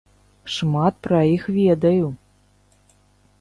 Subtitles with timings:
[0.53, 2.07] Шмат пра іх ведаю.